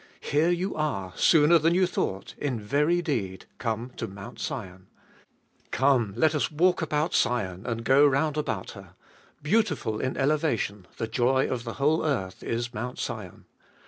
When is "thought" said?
1.85-2.33